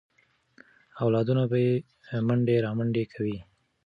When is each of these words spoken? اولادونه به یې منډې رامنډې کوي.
اولادونه 1.03 1.43
به 1.51 1.57
یې 1.65 1.73
منډې 2.27 2.55
رامنډې 2.65 3.03
کوي. 3.13 3.37